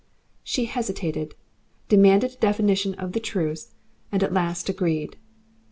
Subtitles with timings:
[0.43, 1.35] She hesitated,
[1.87, 3.75] demanded a definition of the truce,
[4.11, 5.15] and at last agreed.